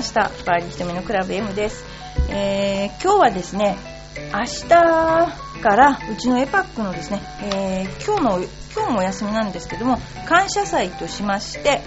[0.00, 0.30] 今日も始ました。
[0.46, 1.84] バーリー瞳のクラブ M です、
[2.30, 3.76] えー今日はですね
[4.32, 11.82] 明日からうちのエパックのですね、えー今日の今日もお休みなんですけども感謝祭としまして、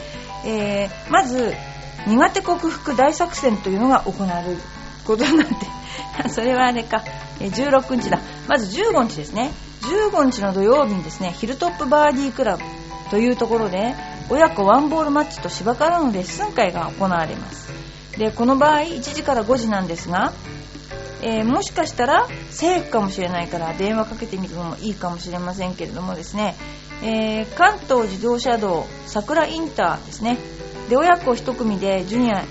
[0.46, 1.54] えーまず
[2.08, 4.58] 苦手克服大作戦というのが行われる
[5.06, 5.56] ことになって
[6.30, 7.04] それはあれか
[7.40, 8.20] 16日だ。
[8.48, 9.52] まず15日ですね。
[9.82, 12.64] 15日の土曜日にですねヒルトップバーディークラブ
[13.10, 13.96] というところで
[14.30, 17.83] 親子ワンボールマッチと芝からのレッスン会が行われます。
[18.18, 20.34] でこの場合1時から5時なんですが、
[21.22, 26.56] えーもしかしたらセーフかもしれないから電話かけてみるのもいいかもしれませんけれどもですね、
[27.02, 30.38] えー関東自動車道桜インターですね。
[30.90, 32.44] で親子1組でジュニア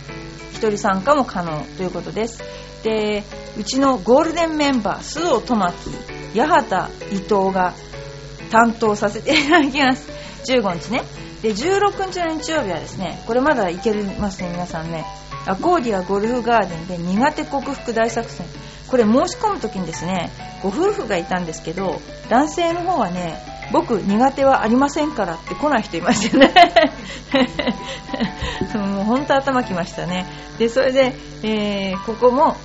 [0.53, 2.43] 1人参加も可能ということです。
[2.83, 3.23] で
[3.59, 5.73] うちのゴールデンメンバー須藤智
[6.33, 7.75] 樹八幡伊藤が
[8.51, 10.09] 担当させていただきます。
[10.47, 11.03] 15日ね。
[11.43, 15.05] で16日の日曜日はですねこれまだいけるますね皆さんね。
[15.47, 18.47] アコーディアゴルフガーデンで苦手克服大作戦。
[18.89, 20.31] これ申し込む時にですね
[20.63, 21.99] ご夫婦がいたんですけど
[22.29, 23.41] 男性の方はね
[23.73, 26.55] 僕苦手はありませんからって来ない人いましたよね。
[28.75, 30.27] もう本当頭きましたね。
[30.59, 32.57] でそれで、えーここも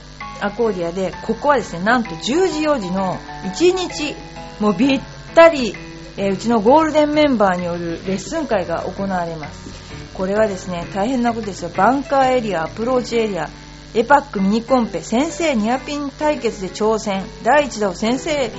[0.42, 2.36] アコーディアでここはですねなんと10時
[2.68, 4.16] 4時の1日
[4.60, 5.02] もうぴっ
[5.34, 5.76] たり、
[6.18, 9.70] えーうちのゴールデンメンバーによるレッスン会が行われます。
[10.16, 11.70] これはですね大変なことですよ。
[11.70, 13.50] バンカーエリアアプローチエリア
[13.94, 17.24] エパックミニコンペ先生ニアピン対決で挑戦。
[17.44, 18.52] 第1打を先生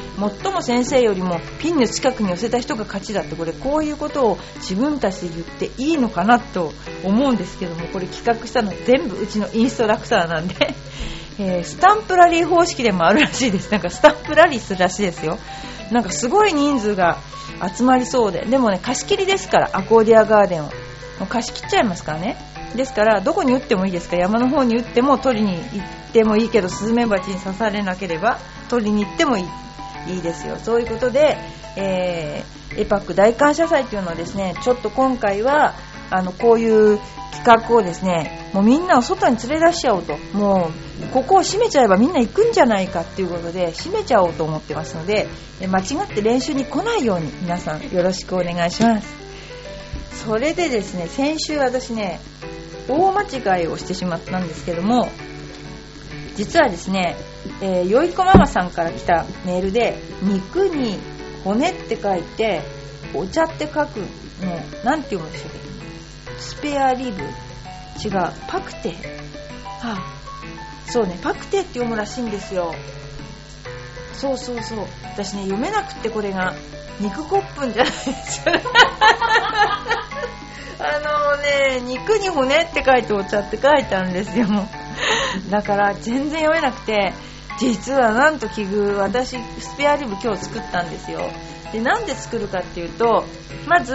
[0.43, 6.73] 最も先生よりもピンの近くに寄せた人が勝ちだってこれこういうことを自分たちで言っていいのかなと
[7.05, 10.75] 思うんですけどもこれ企画したの全部うちのインストラクターなんで、
[11.39, 13.71] えースタンプラリー方式でもあるらしいです。
[13.71, 15.39] なんかスタンプラリーするらしいですよ。
[15.93, 17.19] なんかすごい人数が
[17.77, 18.45] 集まりそうで。
[18.45, 20.71] でもね貸し切りですからアコーディアガーデンを。
[21.29, 22.37] 貸し切っちゃいますからね。
[22.77, 24.17] ですからどこに打ってもいいですか。
[24.17, 30.57] ら山の方に打っても取りに行ってもいいけどスズメバチに刺されなければ取りに行ってもいいいいですよ。
[30.57, 31.37] そういうことで、
[31.77, 35.75] えーエパック大感謝祭というのはですねちょっと今回は
[36.11, 37.01] あのこういう
[37.33, 40.17] 企画をですねもうみんなを外に連れ出しちゃおうと。
[40.35, 45.29] もうここを閉めちゃえばみんな行くんじゃないかっていうことで閉めちゃおうと思ってますので
[45.61, 49.09] 間違って練習に来ないように皆さんよろしくお願いします。
[50.25, 52.21] それでですね先週私ね
[52.89, 55.09] 大間違いをしてしまったんですけども
[56.37, 57.17] 実はですね、
[57.63, 60.99] えーよいこママさんから来たメールで肉に
[61.45, 62.63] 骨って書いて
[63.15, 64.01] お茶って書く
[64.45, 65.51] のなんて読むんでしょう
[66.41, 67.23] スペアリブ。
[68.01, 68.91] 違うパクテ。
[69.81, 70.18] はあ
[70.89, 72.75] そうねパクテって読むらしいんですよ。
[74.15, 74.79] そうそうそう。
[75.05, 76.55] 私ね読めなくってこれが。
[77.01, 78.43] 肉コップンじゃないです。
[80.81, 84.47] あのね肉に骨って書いてお茶って書いてあるんですよ。
[85.51, 87.13] だから全然読めなくて。
[87.59, 91.29] 実はなんと奇遇私スペアリブ今日作ったんですよ。
[91.73, 93.25] でなんで作るかっていうと
[93.67, 93.95] まず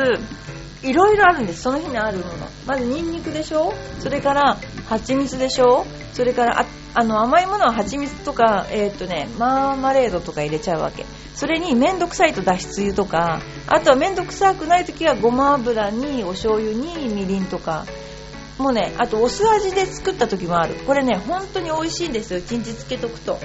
[0.84, 1.62] いろいろあるんです。
[1.62, 2.48] その日にあるもの。
[2.68, 3.74] まずニンニクでしょ？
[4.00, 4.58] それから
[4.88, 5.86] 蜂蜜でしょ？
[6.14, 11.06] それからああの甘いものは蜂蜜とか、えーっとね、マーマレードとか入れちゃうわけ。
[11.34, 13.42] それにめんどくさいと脱出油とか。
[13.68, 17.86] あとはめんどくさくない時はごま油にお醤油にみりんとか。
[18.60, 20.76] もうねあとお酢味で作った時もある。
[20.86, 22.40] これね本当に美味しいんですよ。
[22.40, 23.40] 1日漬けとくと。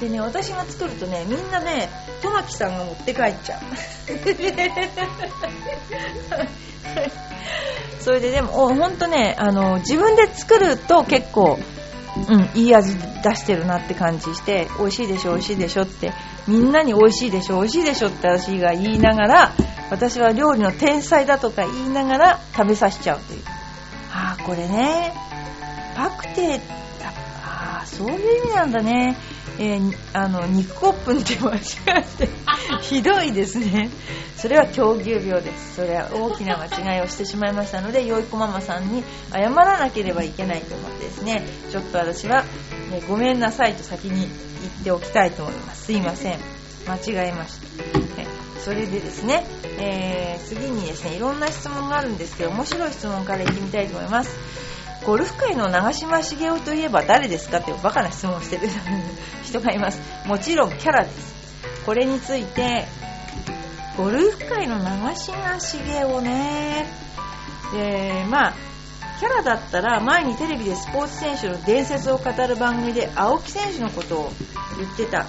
[0.00, 1.90] でね私が作るとねみんなね
[2.22, 3.60] 玉木さんが持って帰っちゃう。
[8.00, 11.58] それででもほんとねあの自分で作ると結構
[12.28, 16.12] うん、いい味出してるなって感じして美味しいでしょ美味しいでしょって
[16.48, 19.52] みんなに美味しいでしょ美味しいでしょって私が言いながら
[19.90, 23.42] 私は料理の天才だとか言いながら食べさせちゃうという。
[24.12, 25.14] ああこれね
[25.94, 26.60] パクテー
[27.44, 29.16] ああそういう意味なんだね。
[29.58, 31.60] えーあの肉コップンって間違
[31.98, 32.28] えて
[32.82, 33.90] ひどいですね。
[34.36, 35.76] それは狂牛病です。
[35.76, 39.02] それは大きな間違いをしてしまいましたのでよいこママさんに
[39.32, 41.44] 謝らなければいけないと思ってですね。
[41.70, 42.44] ちょっと私は、
[42.90, 45.86] ねごめんなさいと先に言っておきたいと思います。
[45.86, 46.38] すいません。
[46.86, 48.26] 間違えました、ね。
[48.64, 49.44] それでですね、
[49.78, 54.30] えー次にですねいろんな質問があるんですけど面白い質問からいってみたいと思います
[55.04, 58.68] ゴルフ界の長嶋茂雄といえば誰ですかっていうバカな質問をしてる
[59.44, 60.00] 人がいます。
[60.26, 61.34] もちろんキャラです。
[61.86, 62.86] これについて
[63.96, 66.86] ゴルフ界の長嶋茂雄ね。
[67.72, 68.54] でまあ
[69.18, 74.32] キャラだったら前にテレビでスポーツ選手の伝説を語る番組で青木選手のことを
[74.78, 75.26] 言ってた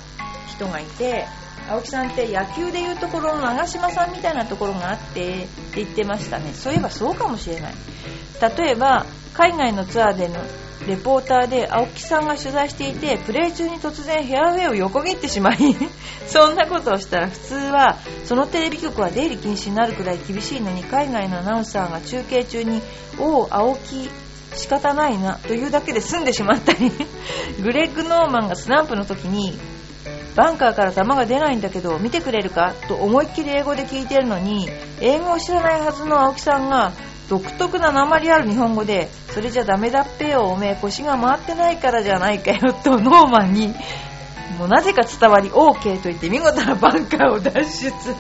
[0.47, 1.25] 人がいて
[1.69, 6.53] 青木さんって野球でいうところの長嶋さんみたいなところがあってって言ってましたね。
[6.53, 7.73] そういえばそうかもしれない。
[8.57, 10.39] 例えば海外のツアーでの
[10.87, 15.57] レポーターで青木さんが取材していてプレー中に突然フェアウェイを横切ってしまい
[16.27, 22.81] そんなことをしたら普通はそのテレビ局は出入り禁止になるくらい厳しいのに海外のアナウンサーが中継中に
[23.19, 24.09] 「おお青木
[24.55, 26.91] 仕方ないな」というだけで済んでしまったり
[27.61, 29.59] グレッグ・ノーマンがスナンプの時に
[30.39, 32.73] バンカーから球が出ないんだけど見てくれるか？
[32.87, 34.69] と思いっきり英語で聞いてるのに
[35.01, 36.93] 英語を知らないはずの青木さんが
[37.29, 43.75] 独特な鉛ある日本語でそれじゃダメだっぺよおめえ腰が回ってないからじゃないかよとノーマンに
[44.57, 47.91] もうなぜか伝わり OK と言って見事なバンカーを脱出。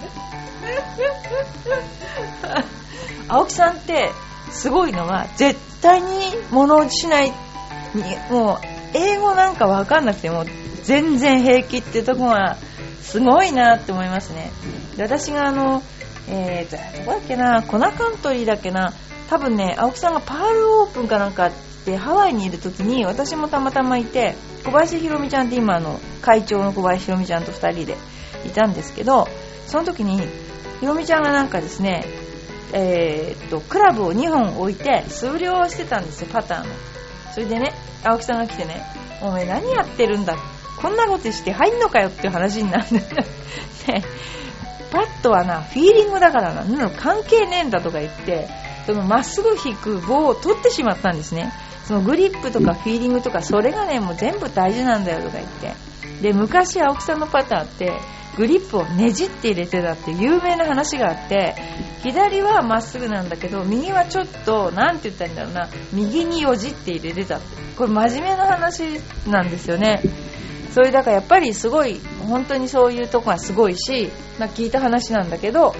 [3.29, 4.11] 青木さんって
[4.51, 6.07] すごいのは絶対に
[6.51, 7.31] 物落ちしない
[8.29, 8.57] もう
[8.93, 10.43] 英語なんかわかんなくても
[10.89, 12.57] 全然平気っていうとこが
[12.99, 14.51] すごいなって思いますね。
[14.97, 15.83] で私があの
[16.27, 18.93] えー、どこだっけなコナカントリーだっけな
[19.29, 21.51] 多分ね青木さんがパールオープンかなんかっ
[21.85, 24.33] てハワイにいる時に私もたまたまいて
[24.65, 27.95] 小林ひろみちゃんって今の会長の小林ひろみちゃんと2人で
[28.47, 29.27] いたんですけど
[29.67, 30.19] その時に
[30.79, 32.03] ひろみちゃんがなんかですね
[32.73, 36.75] えー、っとクラブを2本置いて数量してたんですよパターンの
[37.33, 38.83] それでね青木さんが来てね
[39.21, 43.03] お前何やってるんだってこんなことして入んのかよっていう話になってね
[44.91, 48.47] パットはな、フィーリングだからな、な関係ねえんだとか言って、
[48.85, 51.53] そのまっすぐ引く棒を取ってしまったんですね。
[51.85, 55.73] そのグリップとかフィーリングとか、それがね、もう全部大事なんだよとか言って。
[56.21, 57.93] で、昔青木さんのパターンって、
[58.37, 61.55] グリップをねじって入れてたって有名な話があって、
[62.01, 67.57] 左はまっすぐなんだけど、右はちょっと、なんて言ったらいいんだろうな、右によじって入れてたって。
[67.77, 70.01] これ真面目な話なんですよね。
[70.73, 75.75] それだからやっぱりすごい本当にそういうとこがすごいし、まあ、聞いた話なんだけど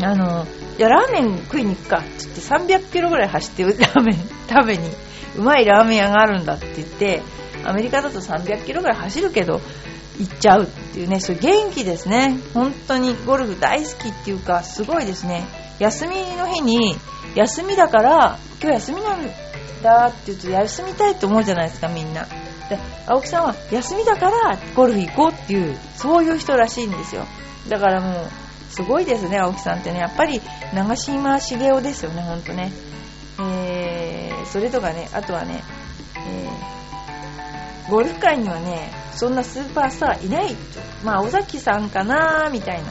[0.00, 0.46] あの
[0.78, 4.16] いやラーメン食いに行くかって言って300キロぐらい走ってラーメン
[4.48, 4.88] 食べに
[5.36, 7.22] うまいラーメン屋があるんだって言って
[7.64, 9.60] アメリカだと300キロぐらい走るけど
[10.18, 12.38] 行っちゃうっていうねそう元気ですね。
[12.54, 15.44] 本当にゴルフ大好きっていうかすごいですね。
[15.78, 16.96] 休みの日に
[17.36, 19.22] 休みだから今日休みなん
[19.82, 22.26] だって言うと休みたいって思うじゃないですかみんな。
[22.68, 27.24] で青木さんは休みだからゴルフ行こうっていうそういう人らしいんですよ。
[27.68, 28.28] だからもう
[28.70, 29.98] すごいですね青木さんってね。
[29.98, 30.40] やっぱり
[30.74, 32.72] 長嶋茂雄ですよねほんとね。
[33.40, 35.62] えー、それとかねあとはね、
[36.16, 40.56] えー、ゴルフ界にはねそんなスーパースターいない
[41.04, 42.90] まあ尾崎さんかなみたいな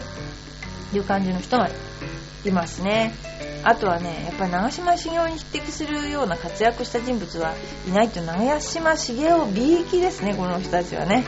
[0.93, 1.69] いう感じの人が
[2.45, 3.13] いますね。
[3.63, 7.53] あとはねやっぱり長嶋茂雄に匹敵するような活躍した人物は
[7.87, 11.25] いないと長嶋茂雄 B きですねこの人たちはね。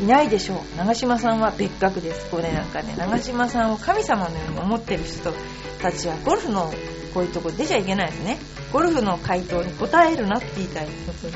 [0.00, 0.76] いないでしょう。
[0.78, 2.30] 長嶋さんは別格です。
[2.30, 5.34] これなんかね長嶋さんを神様のように思ってる人
[5.82, 6.72] たちはゴルフの
[7.12, 8.38] こういうとこ出ちゃいけないですね。
[8.72, 11.34] ゴルフの回答に答えるなって言いたい次。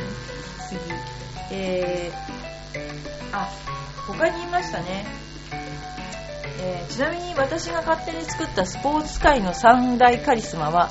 [1.51, 3.51] えー、あ
[4.07, 5.24] 他にいましたね。
[6.67, 10.89] えー、ちなみに私が勝手に作ったスポーツ界の三大カリスマは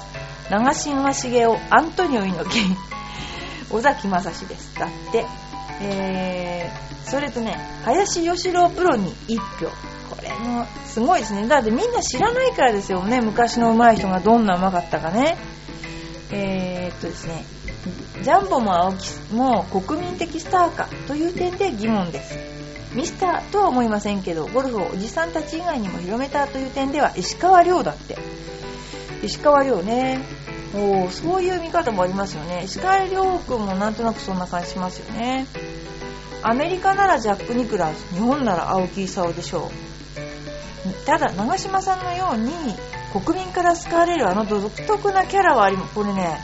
[0.52, 2.78] 長嶋茂雄アントニオ猪木
[3.74, 4.76] 尾崎正史です。
[4.76, 5.26] だって、
[5.82, 9.72] えー、それとね林義郎プロに1票。
[10.14, 11.48] これもすごいですね。
[11.48, 13.22] だってみんな知らないからですよね。
[13.22, 15.38] 昔の上手い人がどんな上手かったかね。
[16.30, 17.44] えー、っとですね
[18.22, 22.53] ジャンボも青木も国民的スターかという点で疑問です。
[22.94, 28.18] ミスターとは思いませんけどゴルフをおじさんたち以外にも広めたという点では石川遼だって。
[29.24, 30.20] 石川遼ね。
[30.76, 32.64] おそういう見方もありますよね。
[32.66, 35.46] 石川遼君もなんとなくそんな感じしますよね。
[36.42, 41.06] アメリカならジャック・ニクラス日本なら青木功でしょう。
[41.06, 42.52] ただ長嶋さんのように
[43.14, 46.40] 国民から好かれるあの独特なキャラはありこれね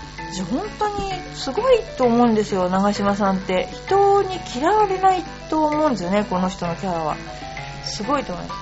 [0.52, 3.68] 本当にすごいと思うんですよ長嶋さんって。
[3.72, 7.18] 人に嫌われないと思うんですよねこの人のキャラは。
[7.84, 8.60] すごいと思います。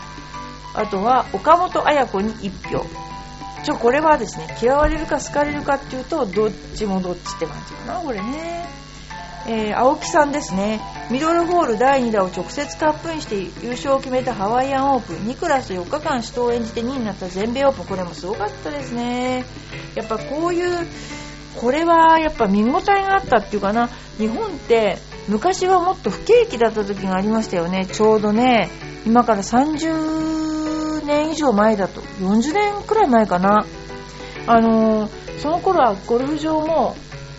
[0.75, 2.85] あとは岡本綾子に1票。
[3.63, 8.65] ちょこれはですね嫌われるか好かれるかっていうとどっちもどっちって感じかなこれね。
[9.49, 10.81] えー、青木さんですね。
[11.09, 15.25] ミドルホール第2打を直接カップインして優勝を決めたハワイアンオープン。
[15.25, 17.85] ニクラス4日間死闘を演じて2位になった全米オープン。
[17.85, 19.45] これもすごかったですね。
[19.95, 20.85] やっぱこういう
[21.59, 23.89] これはやっぱ見応えがあったっていうかな。
[24.17, 24.97] 日本って
[25.27, 27.85] 昔はもっと不景気だった時がありましたよね。
[27.85, 28.69] ちょうどね
[29.05, 32.01] 今から30年以上前だと。
[32.01, 33.65] 40年くらい前かな。
[34.47, 36.95] あのー、その頃はゴルフ場も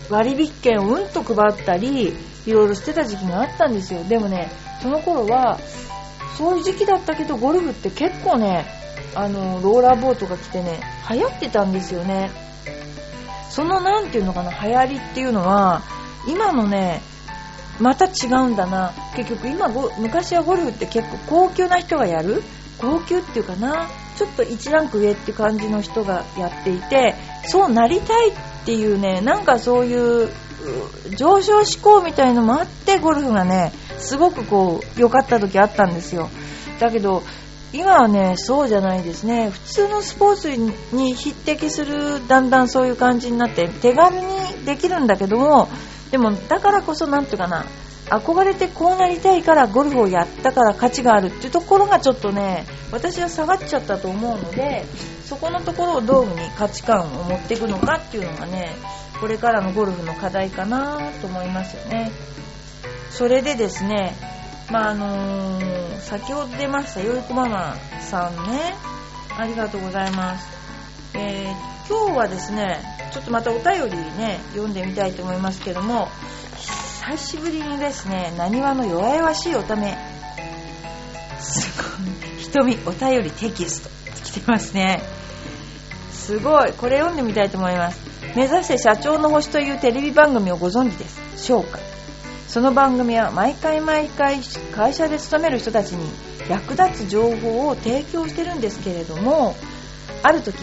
[0.09, 2.13] 割引券をうんと配ったり
[2.45, 4.03] いろいろしてた時期があったんですよ。
[4.03, 4.49] でもね
[4.81, 5.59] その頃は
[6.37, 8.65] そういう時期だったけどゴルフって結構ね
[9.15, 12.48] あのローラーボートが来てね流行ってたんですよね。
[13.49, 15.81] そのなんていうのかな流行りっていうのは
[16.27, 17.01] 今のね
[17.79, 18.93] また違うんだな。
[19.15, 22.43] 結局今昔はゴルフって結構高級な人がやる？
[22.77, 23.87] 高級っていうかな？
[24.17, 27.15] ちょっと1ランク上って感じの人がやっていて
[27.45, 28.33] そうなりたいっ
[28.65, 30.29] ていうねなんかそういう
[31.15, 36.29] 上昇志向みたいのもあってゴルフがねすごくこう良かった時あったんですよ。
[36.81, 37.23] だけど
[37.71, 39.49] 今はねそうじゃないですね。
[39.51, 45.69] 普通のスポーツに匹敵するだんだんそういう感じになって手軽にできるんだけども
[46.11, 47.65] でもだからこそ何ていうかな
[48.09, 54.83] 憧れてこうなりたいからゴルフをやったから価値があるっていうところがちょっとね私は下がっちゃったと思うので
[55.25, 58.71] そこのところをどういう風に価値観を持っていくのかっていうのがね
[59.19, 62.11] これからのゴルフの課題かなと思いますよね。
[63.11, 64.15] それでですね
[64.71, 68.75] まああのー、先ほど出ましたよいこママさんね。
[69.37, 70.47] ありがとうございます、
[71.13, 72.79] えー、今日はですね
[73.11, 76.09] ちょっとまたお便りね読んでみたいと思いますけども
[76.57, 79.97] 久しぶりにですねなにわの弱々しいおため。
[81.39, 82.09] すごい。
[82.37, 83.89] 瞳お便りテキスト。
[84.23, 85.01] 来てますね。
[86.11, 86.73] すごい。
[86.73, 87.99] これ読んでみたいと思います。
[88.35, 91.45] 目指して社長の星というテレビ番組をご存知です。
[91.45, 91.79] しょうか。
[92.49, 94.41] その番組は毎回毎回
[94.71, 96.09] 会社で勤める人たちに
[96.49, 99.55] 役立つ情報を提供してるんですけれども
[100.23, 100.57] ある時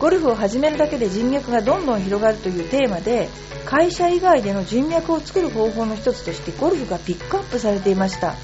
[0.00, 3.28] ゴルフを始めるだけで人脈がどんどん広がるというテーマで
[3.64, 8.34] 会社以外での人脈を作る方法の一つとしてゴルフがピックアップされていました。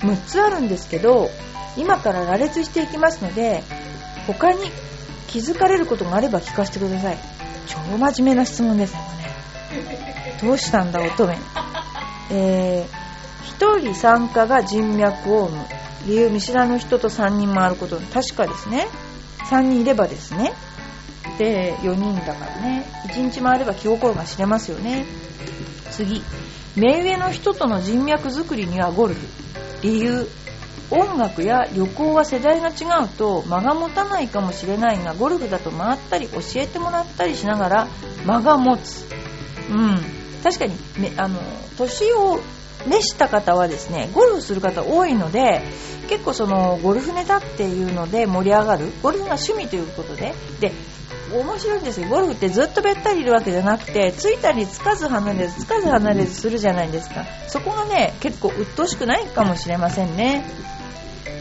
[0.00, 1.30] 6つあるんですけど
[1.76, 3.62] 今から羅列していきますので
[4.26, 4.58] 他に
[5.28, 7.18] 気づかれることがあれば聞かせてください。
[7.68, 9.00] 超真面目な質問ですね。
[10.42, 11.36] どうしたんだ乙女。
[12.30, 15.64] えー、1人参加が人脈を生む
[16.06, 18.86] 理由見知らぬ人と3人回ること確かですね。
[19.50, 20.52] 3人いればですね。
[21.38, 22.86] で4人だからね。
[23.08, 25.04] 1日回れば気心が知れますよね。
[25.90, 26.22] 次。
[26.76, 29.26] 目上の人との人脈作りにはゴルフ。
[29.82, 30.28] 理由
[30.90, 37.88] 音楽や旅行は世代が違うと間が持たないかもしれないがゴルフだと回ったり教えてもらったりしながら
[38.24, 39.04] 間が持つ。
[39.70, 40.15] うん。
[40.46, 40.76] 確かに
[41.16, 41.40] あの
[41.76, 42.38] 年を
[42.86, 45.60] 召した方はですねゴルフする方多いので
[46.08, 50.70] 結構そのゴルフネタっていうので盛り上がるゴルフが趣味ということでで
[51.34, 52.06] 面白いんですよ。
[52.06, 57.24] ゴルフってずっとべったりいるわけじゃなくてついたりつかず離れずつかず離れずするじゃないですか。
[57.48, 60.44] そこがね結構鬱陶しくないかもしれませんね。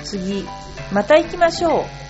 [0.03, 0.47] 次
[0.91, 2.04] また行きましょう。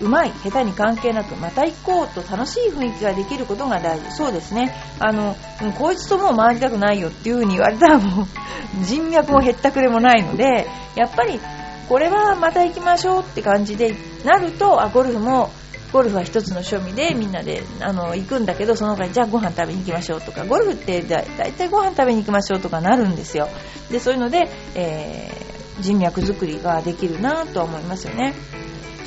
[0.00, 4.12] うまい下手に関係なくまた行こうと楽しい雰囲気ができることが大事。
[4.12, 4.72] そうですね。
[4.98, 5.36] あの
[5.76, 8.26] こいつともう回りたくないよっていう風に言われたらもう
[8.84, 11.40] 人脈も減ったくれもないのでやっぱり
[11.88, 15.50] これはまた行きましょうって感じでなるとあゴルフも
[15.92, 23.48] ゴルフは一つの趣味でみんなであの行くんだけどその他にじゃあご飯食べに行きましょうとかゴルフってだいたいご飯食べに行きましょうとかなるんですよ。
[23.90, 28.34] でそういうので、えー、人脈作りができるなとは思いますよね。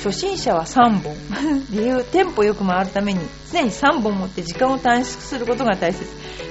[0.02, 1.14] 初心者は3本。
[1.70, 3.20] 理由テンポよく回るために
[3.52, 6.04] 常に3本持って時間を短縮することが大切。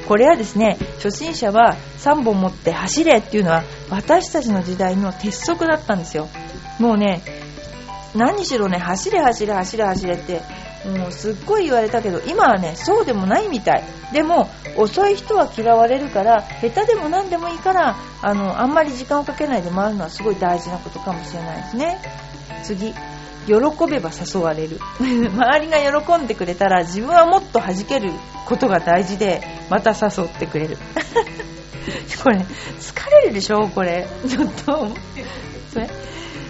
[0.07, 6.29] これはですね初心者は3本持って走れっていうのは私たちの時代の鉄則だったんですよ。
[6.79, 7.21] もうね
[8.15, 10.41] 何しろね走れ走れ走れ走れって
[10.97, 13.83] もうすっごい言われたけど今はねそうでもないみたい。
[14.13, 21.97] でも遅い人は嫌われるから下手でも何でもいいからあのあんまり時間をかけないで回るのはすごい大事なことかもしれないですね。
[22.63, 22.93] 次
[23.59, 24.79] 喜べば誘われる。
[24.99, 28.11] 周りが喜んでくれたら自分はもっと弾ける
[28.47, 30.77] ことが大事でまた誘ってくれる。
[32.23, 32.37] これ
[32.79, 33.67] 疲れるでしょ？
[33.69, 34.07] これ。
[34.27, 34.87] ちょっと。
[35.73, 35.89] そ れ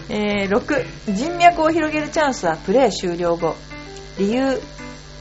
[0.09, 3.55] えー、6人脈を広げるチャンスはプレー終了後。
[4.17, 4.61] 理由。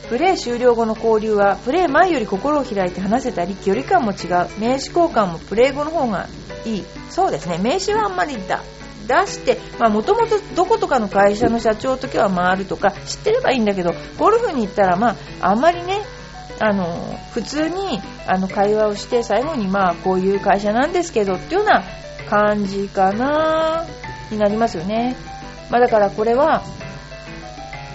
[0.09, 4.49] プレー終了後の交流はプレー前より心を開いて話せたり距離感も違う。
[4.59, 6.27] 名刺交換もプレー後の方が
[6.67, 6.85] いい。
[7.11, 7.59] そうですね。
[7.59, 8.61] 名刺はあんまりだ
[9.07, 16.01] 出してもともとどことかの会社の社長の時は回るとか知ってればいいんだけどゴルフに行ったらまああんまりね
[16.59, 21.85] あの普通にあの会話をして最後にまあこういう会社なんですけどっていうような
[22.29, 23.87] 感じかな
[24.31, 25.17] になりますよね。
[25.71, 26.63] まあ、だからこれは、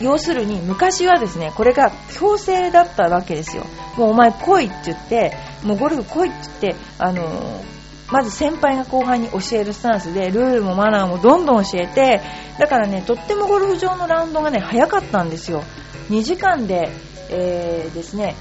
[0.01, 3.65] 要するに昔はですね、これが強制だったわけですよ。
[3.97, 7.63] もうお前来いって言って、もうゴルフ来いって言って、あの
[8.11, 12.21] まず先輩が後輩に教えるスタンスで、ルールもマナーもどんどん教えて、
[12.59, 15.63] だからね、とってもゴルフ場のラウンドがね、早かったんですよ。
[16.09, 16.91] 2時間で、
[17.29, 18.35] えー、ですね、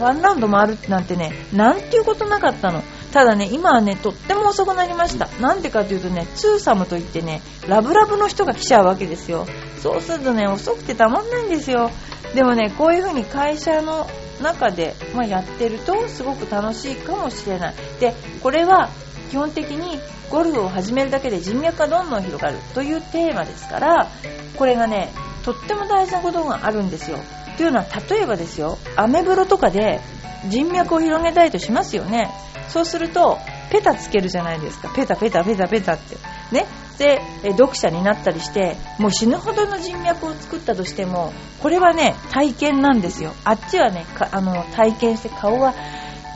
[0.00, 2.82] ワンラウンド回るなんてね、なんていうことなかったの。
[3.12, 5.28] ただね、今はね、とっても遅くなりました。
[5.40, 9.46] なんでかというとね、ツーサムといってね、ラブラブの人が来ちゃうわけですよ。
[9.82, 11.90] そうするとね、遅くてたまんないんですよ。
[12.34, 14.08] でもねこういう風に会社の
[14.42, 17.74] 中で、まあ、やってるとすごく楽しいかもしれない。
[18.00, 18.90] でこれは
[19.30, 19.98] 基本的に
[20.30, 24.08] ゴルフを始めるだけで人脈がどんどん広がるというテーマですから
[24.56, 25.12] これがね
[25.44, 27.18] とっても大事なことがあるんですよ。
[27.56, 30.00] というのは例えばですよアメブロとかで
[30.48, 32.30] 人脈を広げたいとしますよね。
[32.68, 33.38] そうすると
[33.70, 34.88] ペタつけるじゃないですか。
[34.94, 36.16] ペタペタペタペタって。
[36.52, 36.66] ね。
[37.00, 43.32] で読者になったりしてもう死ぬほどの人脈を作ったとしてもこれはね体験なんですよ。
[43.42, 45.74] あっちはねあの体験して顔は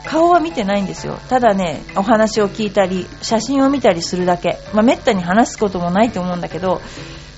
[0.07, 1.19] 顔は見てないんですよ。
[1.29, 6.81] ただねお話を聞いたり写真を見たりするだけ、まあ、めったに話すこともないと思うんだけど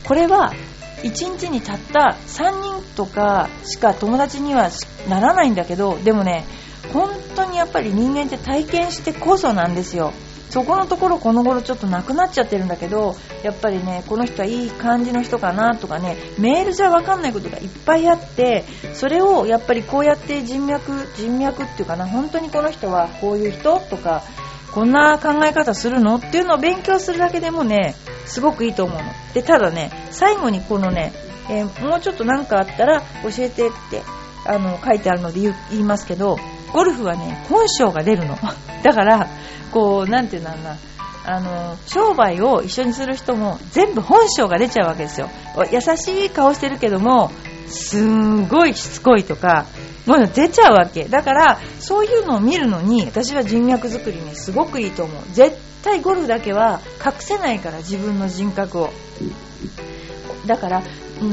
[0.06, 0.54] これは
[1.04, 4.70] 1日にたった3人とかしか友達には
[5.10, 6.46] ならないんだけどでもね
[6.94, 10.14] 本当にやっぱり人間って体験してこそなんですよ。
[10.50, 18.64] そこのところこの頃ちょっとなくなっちゃってるんだけどやっぱりねこの人はいい感じの人かなとかねメールじゃ分かんないことがいっぱいあって
[18.94, 24.24] それをやっぱりこうやって人脈人脈っていうかな本当にこの人はこういう人とか
[24.74, 29.04] こんな考え方するのっていうのを勉強するだけでもねすごくいいと思うの。
[29.34, 31.14] でただね最後にこのね、
[31.50, 34.04] えー、もうちょっと何かあったら教えてって
[34.46, 36.38] あの書いてあるので言いますけど
[36.78, 38.38] ゴルフはね本性が出るの。
[38.84, 39.28] だから
[39.72, 40.78] こうなんていうんだろうな。
[41.30, 45.30] あの商売を一緒にする人も全部本性が出ちゃうわけですよ。
[45.72, 47.32] 優しい顔してるけども
[47.68, 49.66] すんごいしつこいとか
[50.06, 51.06] もう出ちゃうわけ。
[51.06, 55.24] だからそういうのを見るのに私は人脈作りにすごくいいと思う。
[55.34, 58.94] 絶対ゴルフだけは隠せないから自分の人格を。
[60.46, 60.84] だから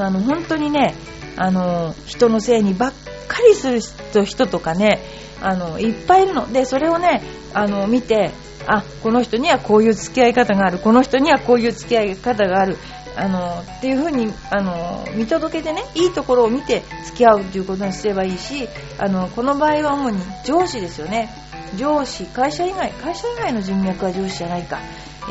[0.00, 0.94] あの本当にね
[1.36, 2.92] あの人のせいにばっ
[3.28, 5.00] かりする人とかね
[5.40, 6.52] あのいっぱいいるの。
[6.52, 7.22] でそれをね
[7.52, 8.30] あの見て
[8.66, 10.78] あこの人にはこういう付き合い方がある。
[10.78, 12.76] この人にはこういう付き合い方がある。
[13.16, 18.68] あのっていう風にあの見届けてねいいところを見て付き合うということにすればいいし
[18.99, 21.30] あのこの場合は主に上司ですよね。
[21.76, 24.80] 上司会社以外会社以外の人脈は上司じゃないか、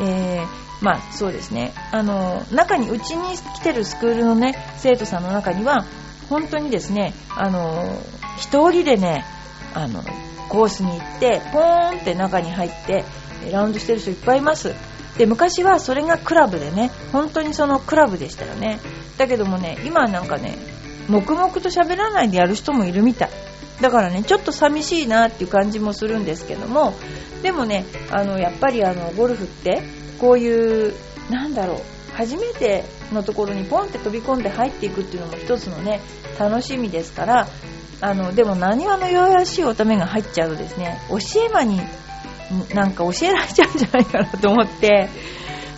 [0.00, 1.72] えー、まあそうですね。
[1.92, 5.86] あの中にうちに来てるスクールのね生徒さんの中には
[6.28, 7.82] 本当にですねあの
[8.38, 9.24] 1人でね
[9.72, 10.04] あの
[10.50, 13.02] コースに行ってポーンって中に入って
[13.50, 14.74] ラウンドしてる人いっぱいいます。
[15.16, 18.78] で昔はそれがクラブでね本当にそのクラブでしたよね。
[19.16, 20.58] だけどもね今はなんかね
[21.08, 23.30] 黙々と喋らないでやる人もいるみたい。
[23.80, 26.92] だからねちょっと寂しいなっていう感じもするんですけども。
[27.42, 29.82] でもねあのやっぱりあのゴルフって
[30.24, 30.94] こういう
[31.30, 31.78] なんだろう
[32.14, 36.00] 初めてのところにポンって飛び込んで入っていくっていうのも一つのね
[36.38, 37.46] 楽しみですから
[38.00, 41.78] あのでも何話の弱々しい乙女が入っちゃうとですね教え場に
[42.74, 45.10] なんか教えられちゃうんじゃないかなと思って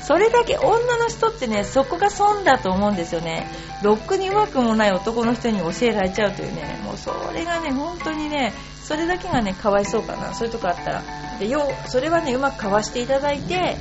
[0.07, 3.49] それだけ女の人ってねそこが損だと思うんですよね。
[3.83, 8.55] ロックにうまくもない男の人に教えられちゃうというねもうそれがね本当にね
[8.85, 10.33] それだけがねかわいそうかな。
[10.33, 11.03] そういうとこあったら。
[11.41, 13.77] でよそれはねうまくかわしていただいて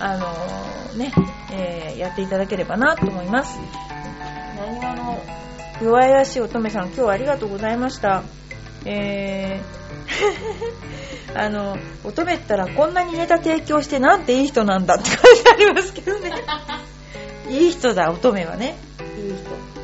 [0.00, 1.12] あのー、ね、
[1.52, 3.58] えー、やっていただければなと思います。
[4.56, 5.18] 何話の
[5.82, 8.22] 弱々しい乙女さん今日はありがとうございました。
[8.84, 9.80] えー
[11.34, 16.32] あの乙女ったらこんなにネタ提供してなんていい人なんだって感じありますけどね。
[17.48, 18.76] いい人だ乙女はね。
[19.18, 19.79] いい人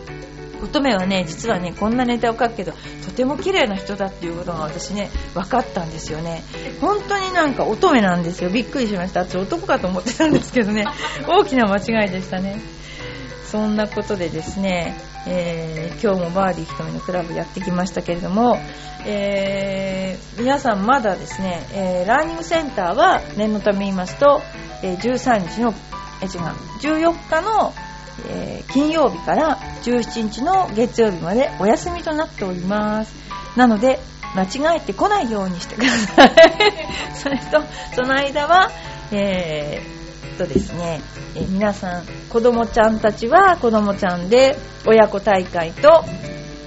[0.63, 2.73] 乙女はね実はねこんなネタを書くけど
[3.05, 6.43] とても綺麗な人だっていうことが私ね分かったんですよね。
[6.81, 8.51] 本当になんか乙女なんですよ。
[8.51, 9.21] びっくりしました。
[9.21, 10.87] 私男かと思ってたんですけどね。
[11.27, 12.61] 大きな間違いでしたね。
[13.51, 14.97] そんなことでですね
[15.29, 18.57] えー、今日もバーディー瞳のクラブやってきましたけれども、
[19.05, 24.41] えー、皆さんまだですね、えー、ラーニングセンターは念のため言いますと、
[24.85, 25.75] え13日の、
[26.23, 27.75] え違う、14日の、
[28.29, 33.15] えー金曜日から17日の月曜日までお休みとなっております。
[33.57, 34.01] なので、
[34.35, 36.33] 間違えてこないようにしてください。
[37.17, 37.63] それと、
[37.95, 38.71] その間は、
[39.13, 39.97] えー
[40.37, 41.01] とですね、
[41.35, 46.05] えー、皆さん子供ちゃんたちは子供ちゃんで親子大会と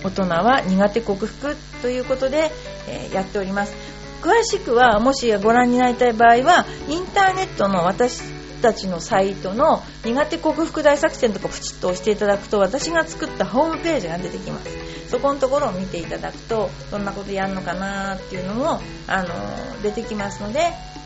[0.03, 2.51] 大人は苦手克服ということで、
[2.88, 3.73] えー、やっております
[4.21, 8.21] 詳しくはもしご覧になりたい場合はインターネットの私
[8.60, 14.69] たちのサイトの苦手克服大作戦とかプチッと押していただくと私が作ったホームページが出てきます。
[15.10, 20.60] そこのところを見ていただくとどんなことやるのかなっていうのもあの出てきますので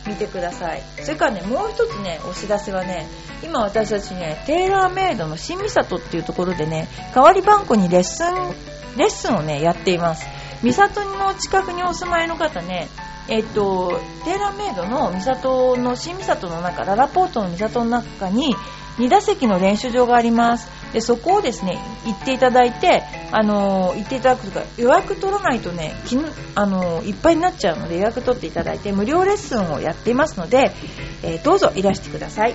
[0.05, 0.83] 見てください。
[1.01, 3.07] それからねもう一つねお知らせはね
[3.41, 8.33] 今私たちねテーラーメイドの新三郷っていうところでね代わりばんこにレッスン
[8.97, 10.25] レッスンをねやっています。
[10.61, 12.87] 三郷の近くにお住まいの方ね
[13.27, 18.55] えっと、テーラーメイドの三里の新三里の中ララポートの三里の中に
[18.97, 20.69] 2打席の練習場があります。
[20.93, 26.17] でそこをですね行っていただいて、あの行っていただくとか予約取らないとねき
[26.53, 30.71] あのいっぱいになっちゃうので予約取っていただいて無料レッスンをやっていますので、
[31.23, 32.53] えー、どうぞいらしてください。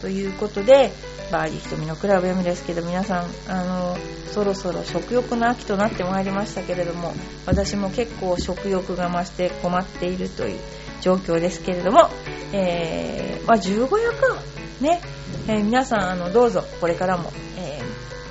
[0.00, 0.92] ということで
[1.30, 3.96] バーディー瞳のクラブ M ですけど皆さんあの
[4.32, 7.12] そろそろ食欲の秋となってまいりましたけれども
[7.46, 10.58] 私も結構食欲が増して困っているという
[11.00, 12.08] 状況ですけれども、
[12.52, 14.36] えー、まあ、十五夜か
[14.80, 15.00] ね、
[15.46, 17.80] えー、皆さんあのどうぞこれからも、え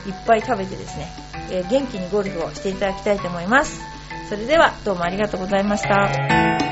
[0.05, 1.07] ー、いっぱい食べてですね、
[1.51, 3.81] え元気にゴルフをしていただきたいと思います。
[4.29, 6.66] それではどうもありがとうございました。